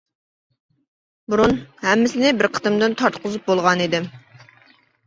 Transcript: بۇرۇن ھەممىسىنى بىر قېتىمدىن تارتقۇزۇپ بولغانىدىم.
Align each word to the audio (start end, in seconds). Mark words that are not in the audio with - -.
بۇرۇن 1.33 1.53
ھەممىسىنى 1.83 2.33
بىر 2.41 2.51
قېتىمدىن 2.57 2.99
تارتقۇزۇپ 3.05 3.49
بولغانىدىم. 3.53 4.15